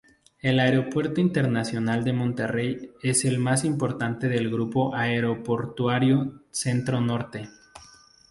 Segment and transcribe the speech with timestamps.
[0.39, 7.49] El Aeropuerto Internacional de Monterrey es el más importante del Grupo Aeroportuario Centro Norte.